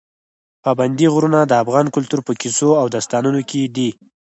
پابندي 0.63 1.07
غرونه 1.13 1.39
د 1.45 1.51
افغان 1.63 1.85
کلتور 1.95 2.19
په 2.27 2.33
کیسو 2.41 2.69
او 2.81 2.85
داستانونو 2.95 3.39
کې 3.49 3.61
دي. 3.75 3.89